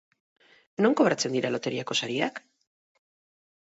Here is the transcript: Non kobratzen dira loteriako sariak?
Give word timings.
Non 0.85 0.97
kobratzen 1.01 1.37
dira 1.37 1.53
loteriako 1.59 2.01
sariak? 2.03 2.45